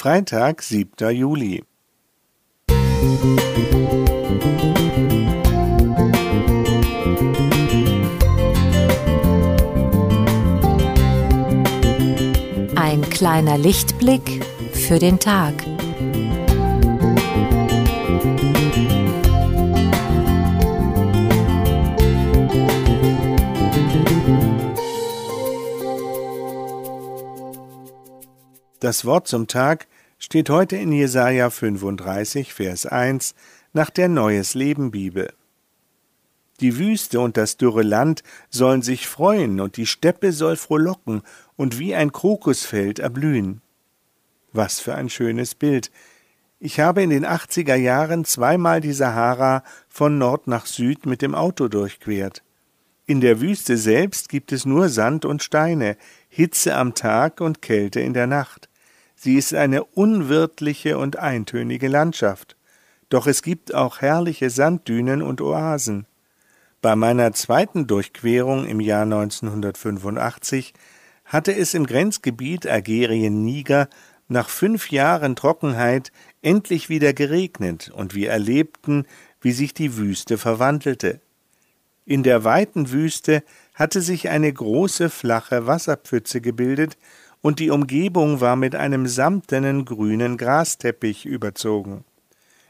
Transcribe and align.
Freitag, 0.00 0.62
7. 0.62 1.10
Juli. 1.10 1.64
Ein 12.76 13.10
kleiner 13.10 13.58
Lichtblick 13.58 14.44
für 14.72 15.00
den 15.00 15.18
Tag. 15.18 15.54
Das 28.78 29.04
Wort 29.04 29.26
zum 29.26 29.48
Tag 29.48 29.87
steht 30.18 30.50
heute 30.50 30.76
in 30.76 30.92
Jesaja 30.92 31.48
35, 31.48 32.52
Vers 32.52 32.86
1 32.86 33.34
nach 33.72 33.88
der 33.88 34.08
Neues 34.08 34.54
Leben 34.54 34.90
Bibel. 34.90 35.32
Die 36.60 36.76
Wüste 36.76 37.20
und 37.20 37.36
das 37.36 37.56
dürre 37.56 37.82
Land 37.82 38.24
sollen 38.50 38.82
sich 38.82 39.06
freuen 39.06 39.60
und 39.60 39.76
die 39.76 39.86
Steppe 39.86 40.32
soll 40.32 40.56
frohlocken 40.56 41.22
und 41.54 41.78
wie 41.78 41.94
ein 41.94 42.10
Krokusfeld 42.10 42.98
erblühen. 42.98 43.62
Was 44.52 44.80
für 44.80 44.96
ein 44.96 45.08
schönes 45.08 45.54
Bild. 45.54 45.92
Ich 46.58 46.80
habe 46.80 47.02
in 47.02 47.10
den 47.10 47.24
80er 47.24 47.76
Jahren 47.76 48.24
zweimal 48.24 48.80
die 48.80 48.92
Sahara 48.92 49.62
von 49.88 50.18
Nord 50.18 50.48
nach 50.48 50.66
Süd 50.66 51.06
mit 51.06 51.22
dem 51.22 51.36
Auto 51.36 51.68
durchquert. 51.68 52.42
In 53.06 53.20
der 53.20 53.40
Wüste 53.40 53.76
selbst 53.76 54.28
gibt 54.28 54.50
es 54.50 54.66
nur 54.66 54.88
Sand 54.88 55.24
und 55.24 55.44
Steine, 55.44 55.96
Hitze 56.28 56.74
am 56.74 56.94
Tag 56.94 57.40
und 57.40 57.62
Kälte 57.62 58.00
in 58.00 58.14
der 58.14 58.26
Nacht. 58.26 58.67
Sie 59.20 59.34
ist 59.34 59.52
eine 59.52 59.82
unwirtliche 59.82 60.96
und 60.96 61.18
eintönige 61.18 61.88
Landschaft. 61.88 62.54
Doch 63.08 63.26
es 63.26 63.42
gibt 63.42 63.74
auch 63.74 64.00
herrliche 64.00 64.48
Sanddünen 64.48 65.22
und 65.22 65.40
Oasen. 65.40 66.06
Bei 66.82 66.94
meiner 66.94 67.32
zweiten 67.32 67.88
Durchquerung 67.88 68.64
im 68.64 68.78
Jahr 68.78 69.02
1985 69.02 70.72
hatte 71.24 71.52
es 71.52 71.74
im 71.74 71.84
Grenzgebiet 71.84 72.68
Algerien-Niger 72.68 73.88
nach 74.28 74.48
fünf 74.48 74.92
Jahren 74.92 75.34
Trockenheit 75.34 76.12
endlich 76.40 76.88
wieder 76.88 77.12
geregnet 77.12 77.90
und 77.92 78.14
wir 78.14 78.30
erlebten, 78.30 79.04
wie 79.40 79.52
sich 79.52 79.74
die 79.74 79.96
Wüste 79.96 80.38
verwandelte. 80.38 81.20
In 82.04 82.22
der 82.22 82.44
weiten 82.44 82.92
Wüste 82.92 83.42
hatte 83.74 84.00
sich 84.00 84.28
eine 84.28 84.52
große 84.52 85.10
flache 85.10 85.66
Wasserpfütze 85.66 86.40
gebildet, 86.40 86.96
und 87.40 87.58
die 87.58 87.70
Umgebung 87.70 88.40
war 88.40 88.56
mit 88.56 88.74
einem 88.74 89.06
samtenen 89.06 89.84
grünen 89.84 90.36
Grasteppich 90.36 91.24
überzogen. 91.24 92.04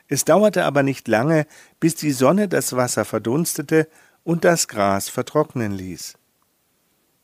Es 0.08 0.24
dauerte 0.24 0.64
aber 0.64 0.82
nicht 0.82 1.06
lange, 1.08 1.46
bis 1.80 1.94
die 1.94 2.12
Sonne 2.12 2.48
das 2.48 2.74
Wasser 2.74 3.04
verdunstete 3.04 3.88
und 4.24 4.44
das 4.44 4.68
Gras 4.68 5.08
vertrocknen 5.08 5.72
ließ. 5.72 6.14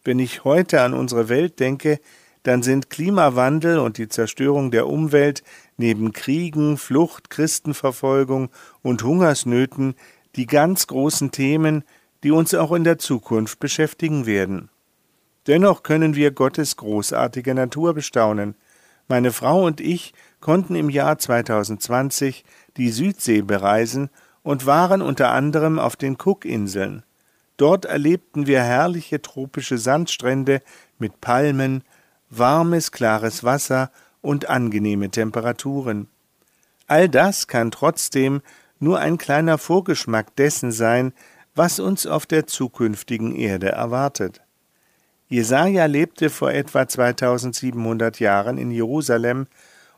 Wenn 0.05 0.19
ich 0.19 0.45
heute 0.45 0.83
an 0.83 0.93
unsere 0.93 1.29
Welt 1.29 1.61
denke, 1.61 1.99
dann 2.43 2.63
sind 2.63 2.91
Klimawandel 2.91 3.79
und 3.79 3.97
die 3.97 4.09
Zerstörung 4.09 4.71
der 4.71 4.87
Umwelt 4.87 5.43
neben 5.79 6.13
Kriegen, 6.13 6.77
Flucht, 6.77 7.31
Christenverfolgung 7.31 8.51
und 8.83 9.03
Hungersnöten 9.03 9.95
die 10.37 10.47
ganz 10.47 10.87
großen 10.87 11.31
Themen, 11.31 11.85
die 12.23 12.33
uns 12.33 12.55
auch 12.55 12.73
in 12.73 12.85
der 12.85 12.99
Zukunft 12.99 13.61
beschäftigen 13.61 14.27
werden. 14.27 14.69
Dennoch 15.47 15.83
können 15.83 16.15
wir 16.15 16.31
Gottes 16.31 16.77
großartige 16.77 17.55
Natur 17.55 17.95
bestaunen. 17.95 18.55
Meine 19.09 19.33
Frau 19.33 19.65
und 19.65 19.81
ich 19.81 20.15
konnten 20.41 20.75
im 20.75 20.89
Jahr 20.89 21.19
2020 21.19 22.45
die 22.77 22.91
Südsee 22.91 23.43
bereisen 23.43 24.11
und 24.43 24.67
waren 24.67 25.03
unter 25.03 25.31
anderem 25.31 25.79
auf 25.79 25.97
den 25.97 26.17
Cookinseln. 26.25 27.03
Dort 27.57 27.85
erlebten 27.85 28.47
wir 28.47 28.63
herrliche 28.63 29.23
tropische 29.23 29.79
Sandstrände 29.79 30.61
mit 30.99 31.21
Palmen, 31.21 31.85
warmes, 32.31 32.91
klares 32.91 33.45
Wasser 33.45 33.91
und 34.23 34.49
angenehme 34.49 35.11
Temperaturen. 35.11 36.09
All 36.87 37.09
das 37.09 37.47
kann 37.47 37.71
trotzdem 37.71 38.43
nur 38.81 38.99
ein 38.99 39.19
kleiner 39.19 39.59
Vorgeschmack 39.59 40.35
dessen 40.37 40.73
sein, 40.73 41.13
was 41.55 41.79
uns 41.79 42.07
auf 42.07 42.27
der 42.27 42.47
zukünftigen 42.47 43.35
Erde 43.37 43.71
erwartet. 43.71 44.44
Jesaja 45.29 45.87
lebte 45.87 46.31
vor 46.31 46.51
etwa 46.53 46.87
2700 46.87 48.21
Jahren 48.21 48.59
in 48.59 48.71
Jerusalem 48.71 49.47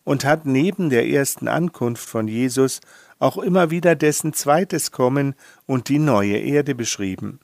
und 0.04 0.24
hat 0.24 0.46
neben 0.46 0.88
der 0.88 1.08
ersten 1.08 1.48
Ankunft 1.48 2.08
von 2.08 2.28
Jesus 2.28 2.80
auch 3.18 3.38
immer 3.38 3.70
wieder 3.70 3.96
dessen 3.96 4.32
zweites 4.32 4.92
Kommen 4.92 5.34
und 5.66 5.88
die 5.88 5.98
neue 5.98 6.38
Erde 6.38 6.74
beschrieben. 6.74 7.40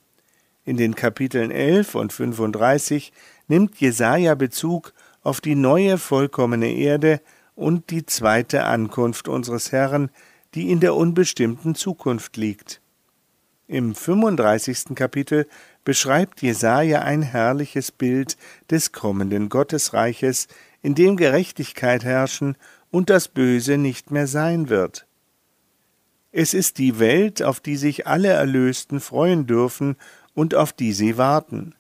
In 0.64 0.76
den 0.76 0.94
Kapiteln 0.94 1.50
11 1.50 1.94
und 1.96 2.12
35 2.12 3.12
nimmt 3.48 3.80
Jesaja 3.80 4.36
Bezug 4.36 4.92
auf 5.22 5.40
die 5.40 5.56
neue 5.56 5.98
vollkommene 5.98 6.72
Erde 6.72 7.20
und 7.54 7.90
die 7.90 8.06
zweite 8.06 8.64
Ankunft 8.64 9.28
unseres 9.28 9.72
Herrn, 9.72 10.10
die 10.54 10.70
in 10.70 10.80
der 10.80 10.94
unbestimmten 10.94 11.74
Zukunft 11.74 12.36
liegt. 12.36 12.81
Im 13.72 13.94
35. 13.94 14.94
Kapitel 14.94 15.48
beschreibt 15.82 16.42
Jesaja 16.42 17.00
ein 17.00 17.22
herrliches 17.22 17.90
Bild 17.90 18.36
des 18.70 18.92
kommenden 18.92 19.48
Gottesreiches, 19.48 20.48
in 20.82 20.94
dem 20.94 21.16
Gerechtigkeit 21.16 22.04
herrschen 22.04 22.58
und 22.90 23.08
das 23.08 23.28
Böse 23.28 23.78
nicht 23.78 24.10
mehr 24.10 24.26
sein 24.26 24.68
wird. 24.68 25.06
Es 26.32 26.52
ist 26.52 26.76
die 26.76 26.98
Welt, 26.98 27.42
auf 27.42 27.60
die 27.60 27.76
sich 27.76 28.06
alle 28.06 28.28
Erlösten 28.28 29.00
freuen 29.00 29.46
dürfen 29.46 29.96
und 30.34 30.54
auf 30.54 30.74
die 30.74 30.92
sie 30.92 31.16
warten. 31.16 31.74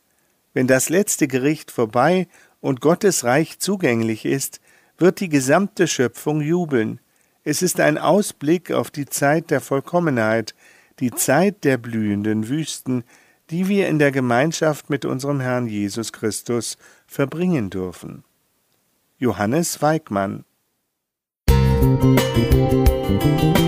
Wenn 0.54 0.66
das 0.66 0.88
letzte 0.88 1.28
Gericht 1.28 1.70
vorbei 1.70 2.26
und 2.62 2.80
Gottes 2.80 3.22
Reich 3.22 3.58
zugänglich 3.58 4.24
ist, 4.24 4.62
wird 4.96 5.20
die 5.20 5.28
gesamte 5.28 5.86
Schöpfung 5.86 6.40
jubeln. 6.40 7.00
Es 7.44 7.60
ist 7.60 7.80
ein 7.80 7.98
Ausblick 7.98 8.72
auf 8.72 8.90
die 8.90 9.04
Zeit 9.04 9.50
der 9.50 9.60
Vollkommenheit, 9.60 10.54
die 11.02 11.10
Zeit 11.10 11.64
der 11.64 11.78
blühenden 11.78 12.48
Wüsten, 12.48 13.02
die 13.50 13.66
wir 13.66 13.88
in 13.88 13.98
der 13.98 14.12
Gemeinschaft 14.12 14.88
mit 14.88 15.04
unserem 15.04 15.40
Herrn 15.40 15.66
Jesus 15.66 16.12
Christus 16.12 16.78
verbringen 17.08 17.70
dürfen. 17.70 18.22
Johannes 19.18 19.82
Weigmann 19.82 20.44
Musik 21.50 23.61